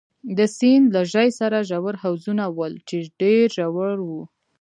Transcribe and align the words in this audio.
د 0.37 0.39
سیند 0.57 0.85
له 0.95 1.01
ژۍ 1.11 1.29
سره 1.39 1.57
ژور 1.69 1.95
حوضونه 2.03 2.45
ول، 2.57 2.73
چې 2.87 2.97
ډېر 3.21 3.45
ژور 3.57 3.97
وو. 4.07 4.23